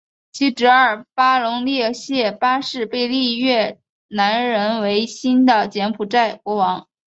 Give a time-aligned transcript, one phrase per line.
[0.31, 6.87] 其侄儿巴龙列谢八世被立越南人为新的柬埔寨国王。